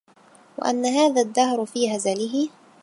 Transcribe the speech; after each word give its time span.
وأَنَّ 0.57 0.85
هذا 0.85 1.21
الدهرَ 1.21 1.65
في 1.65 1.95
هَزله 1.95 2.49